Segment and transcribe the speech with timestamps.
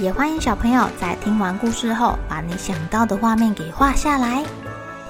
[0.00, 4.44] 也欢迎小朋友在听完故事后，把你想到的画面给画下来。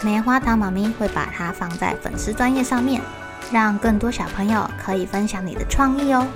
[0.05, 3.01] 棉花糖妈咪会把它放在粉丝专页上面，
[3.51, 6.27] 让更多小朋友可以分享你的创意哦。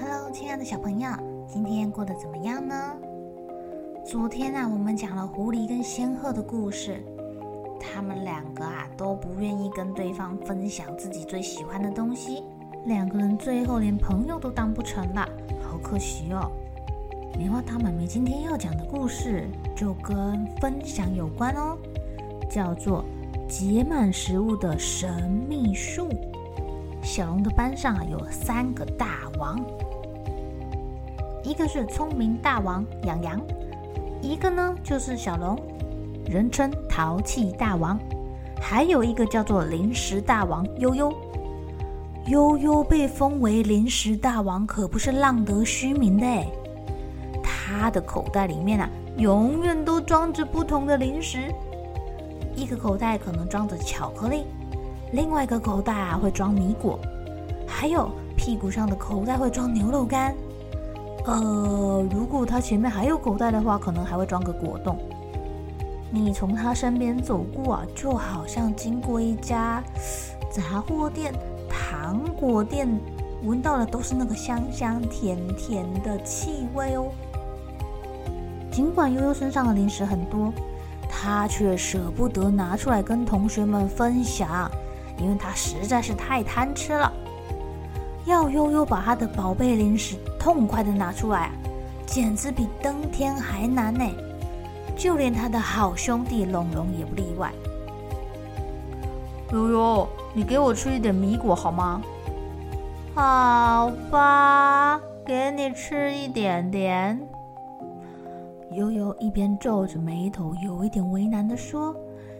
[0.00, 1.08] Hello，亲爱的小朋友，
[1.46, 2.96] 今天过得怎么样呢？
[4.04, 7.00] 昨天啊，我们讲了狐狸跟仙鹤的故事。
[7.78, 12.42] 他们两个啊都不愿意跟对方分享自己最喜欢的东西，
[12.86, 15.28] 两个人最后连朋友都当不成了，
[15.62, 16.50] 好可惜哦。
[17.36, 21.78] 棉花糖妈咪今天要讲的故事就跟分享有关哦，
[22.50, 23.04] 叫做
[23.46, 26.08] 《结满食物的神秘树》。
[27.00, 29.64] 小龙的班上啊有三个大王，
[31.44, 33.40] 一个是聪明大王洋洋，
[34.20, 35.56] 一个呢就是小龙。
[36.28, 37.98] 人称淘气大王，
[38.60, 41.10] 还有一个叫做零食大王悠悠。
[42.26, 46.46] 悠悠被封为零食大王，可不是浪得虚名的哎。
[47.42, 51.50] 他的口袋里面啊，永远都装着不同的零食。
[52.54, 54.44] 一个口袋可能装着巧克力，
[55.12, 56.98] 另外一个口袋啊会装米果，
[57.66, 60.34] 还有屁股上的口袋会装牛肉干。
[61.24, 64.98] 呃，如果他前面还有口袋的话，可能还会装个果冻。
[66.10, 69.82] 你从他身边走过啊，就好像经过一家
[70.50, 71.34] 杂货店、
[71.68, 72.88] 糖果店，
[73.44, 77.08] 闻到的都是那个香香甜甜的气味哦。
[78.70, 80.52] 尽管悠悠身上的零食很多，
[81.10, 84.70] 他却舍不得拿出来跟同学们分享，
[85.18, 87.12] 因为他实在是太贪吃了。
[88.24, 91.50] 要悠悠把他的宝贝零食痛快地拿出来，
[92.06, 94.04] 简直比登天还难呢。
[94.98, 97.52] 就连他的好兄弟龙龙也不例外。
[99.52, 102.02] 悠悠，你给我吃一点米果好吗？
[103.14, 107.18] 好吧，给你吃一点点。
[108.72, 111.94] 悠悠一边皱着眉头，有一点为难地说，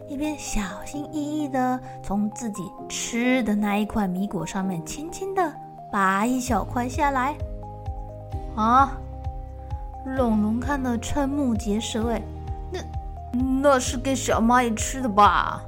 [0.08, 5.54] 一边小心翼翼地从自己吃的那一块米果上面轻轻地
[5.92, 7.36] 拔一小块下来。
[8.56, 8.98] 啊！
[10.04, 12.20] 龙龙看得瞠目结舌，哎。
[13.32, 15.62] 那是给小蚂蚁吃的吧？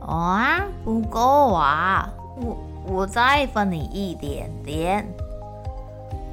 [0.00, 2.08] 啊，不够啊！
[2.36, 5.06] 我我再分你一点点。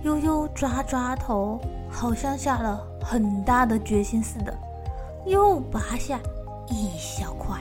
[0.04, 1.60] 悠悠抓抓头，
[1.90, 4.54] 好像下了很大的决心似的，
[5.26, 6.20] 又拔下
[6.68, 7.58] 一小块。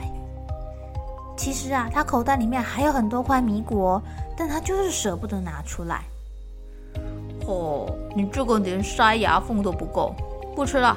[1.35, 4.01] 其实啊，他口袋里面还有很多块米果，
[4.37, 6.03] 但他就是舍不得拿出来。
[7.47, 10.15] 哦，你这个连塞牙缝都不够，
[10.55, 10.95] 不吃了。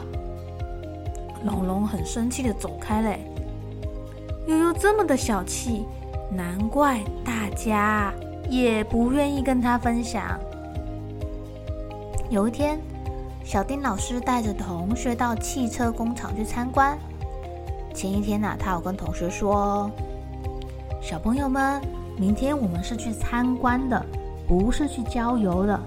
[1.45, 3.21] 龙龙很生气的走开嘞。
[4.47, 5.85] 悠悠这么的小气，
[6.31, 8.13] 难怪大家
[8.49, 10.39] 也不愿意跟他分享。
[12.31, 12.81] 有一天，
[13.45, 16.99] 小丁老师带着同学到汽车工厂去参观。
[17.93, 19.91] 前一天呢、他有跟同学说
[21.03, 21.81] ：“小朋友们，
[22.17, 24.05] 明天我们是去参观的，
[24.47, 25.79] 不是去郊游的。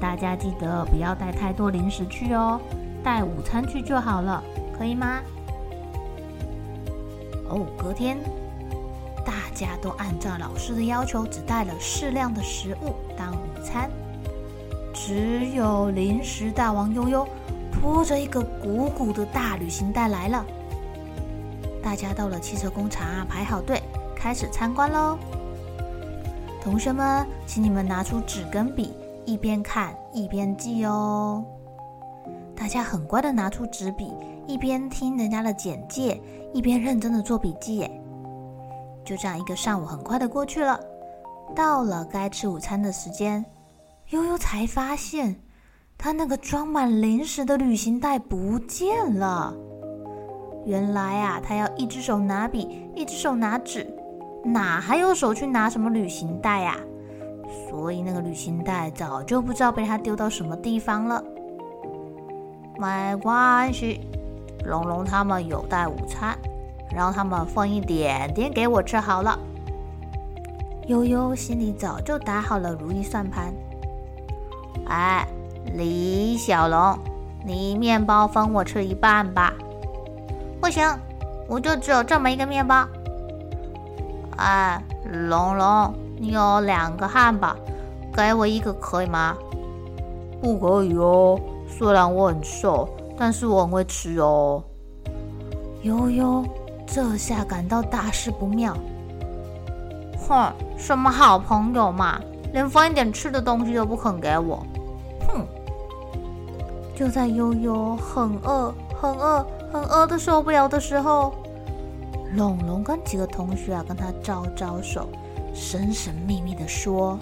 [0.00, 2.60] 大家记得不要带太多零食去哦，
[3.02, 4.42] 带午餐去就好了。”
[4.80, 5.20] 可以吗？
[7.50, 8.16] 哦，隔天
[9.26, 13.90] 大家都按照老师的要求，只带了适量的食物当午餐。
[14.94, 17.28] 只有零食大王悠悠
[17.70, 20.42] 拖着一个鼓鼓的大旅行袋来了。
[21.82, 23.82] 大家到了汽车工厂啊，排好队，
[24.16, 25.18] 开始参观喽。
[26.62, 28.94] 同学们，请你们拿出纸跟笔，
[29.26, 31.44] 一边看一边记哦。
[32.56, 34.10] 大家很乖的拿出纸笔。
[34.50, 36.20] 一边听人家的简介，
[36.52, 37.76] 一边认真的做笔记。
[37.76, 38.02] 耶，
[39.04, 40.78] 就这样一个上午很快的过去了。
[41.54, 43.44] 到了该吃午餐的时间，
[44.08, 45.36] 悠悠才发现，
[45.96, 49.54] 他那个装满零食的旅行袋不见了。
[50.66, 53.86] 原来啊，他要一只手拿笔，一只手拿纸，
[54.44, 56.76] 哪还有手去拿什么旅行袋呀？
[57.68, 61.24] 所以那个旅行袋早就不知道被他丢到什么地方了。
[62.80, 64.00] 没关系。
[64.64, 66.36] 龙龙他们有带午餐，
[66.94, 69.38] 让他们分一点点给我吃好了。
[70.86, 73.52] 悠悠心里早就打好了如意算盘。
[74.86, 75.26] 哎，
[75.74, 76.98] 李小龙，
[77.44, 79.52] 你面包分我吃一半吧。
[80.60, 80.84] 不行，
[81.48, 82.86] 我就只有这么一个面包。
[84.36, 87.54] 哎，龙龙，你有两个汉堡，
[88.12, 89.36] 给我一个可以吗？
[90.40, 92.88] 不可以哦，虽然我很瘦，
[93.20, 94.64] 但是我很会吃哦。
[95.82, 96.42] 悠悠
[96.86, 98.74] 这下感到大事不妙。
[100.26, 102.18] 哼，什么好朋友嘛，
[102.54, 104.64] 连分一点吃的东西都不肯给我。
[105.28, 105.46] 哼！
[106.96, 109.46] 就在悠悠很饿、很饿。
[109.70, 111.32] 很饿的受不了的时候，
[112.34, 115.08] 龙龙跟几个同学啊跟他招招手，
[115.54, 117.16] 神神秘秘的说：“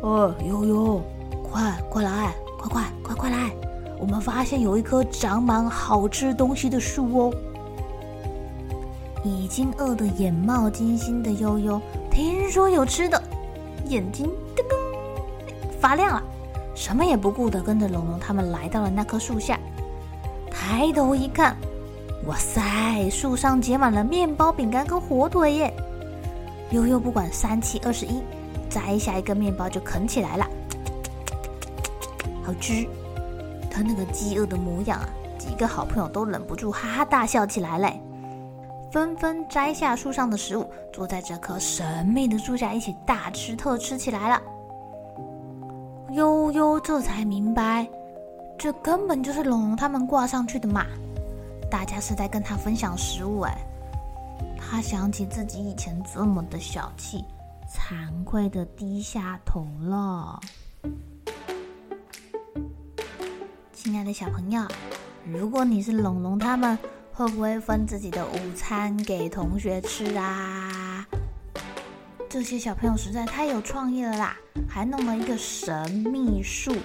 [0.00, 1.00] 呃，悠悠，
[1.42, 3.50] 快快来，快快快快来！
[4.00, 7.34] 我们发现有一棵长满好吃东西的树哦。”
[9.22, 11.78] 已经饿得眼冒金星的悠悠，
[12.10, 13.22] 听说有吃的，
[13.84, 14.26] 眼睛
[14.56, 14.74] 噔噔
[15.78, 16.22] 发亮了，
[16.74, 19.60] 什么也不顾的跟着龙龙他们来到了那棵树下。
[20.50, 21.54] 抬头一看，
[22.26, 23.10] 哇塞！
[23.10, 25.74] 树上结满了面包、饼干跟火腿耶！
[26.70, 28.22] 悠悠不管三七二十一，
[28.70, 30.46] 摘下一个面包就啃起来了，
[32.42, 32.86] 好吃！
[33.70, 35.08] 他那个饥饿的模样啊，
[35.38, 38.00] 几个好朋友都忍不住哈哈大笑起来嘞，
[38.90, 44.42] 纷纷摘下树上的食物，坐在这棵神秘的树下一起大吃特吃起来了。
[46.12, 47.88] 悠悠这才明白。
[48.58, 50.84] 这根本就是龙龙他们挂上去的嘛！
[51.70, 53.56] 大家是在跟他分享食物哎。
[54.58, 57.24] 他想起自己以前这么的小气，
[57.66, 60.38] 惭愧的低下头了。
[63.82, 64.60] 亲爱的小朋友，
[65.24, 66.78] 如果你是龙龙他们，
[67.14, 71.06] 会不会分自己的午餐给同学吃啊？
[72.28, 74.36] 这些小朋友实在太有创意了啦，
[74.68, 76.76] 还弄了一个神秘树。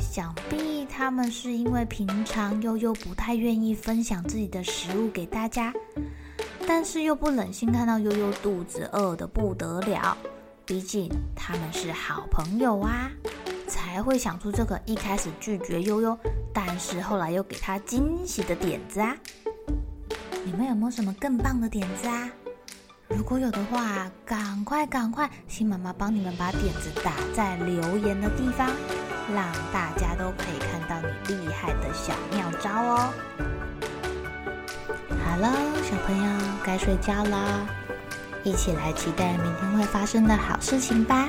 [0.00, 5.74] 想必他们是因为平常悠悠不太愿意分享自己的食物给大家，
[6.66, 10.16] 但是又不忍心看到悠悠肚子饿得不得了，
[10.64, 13.10] 毕竟他们是好朋友啊，
[13.76, 16.18] 才会想出这个一开始拒绝悠悠，
[16.50, 19.14] 但是后来又给他惊喜的点子啊！
[20.46, 22.30] 你们有没有什么更棒的点子啊？
[23.08, 28.70] 如果有的话，赶快赶快，新妈妈帮你们把点子打在留言的地方。
[29.34, 33.12] 让大家都可以看到你厉害的小妙招哦！
[35.24, 35.52] 好了，
[35.82, 37.66] 小朋友该睡觉了，
[38.44, 41.28] 一起来期待明天会发生的好事情吧！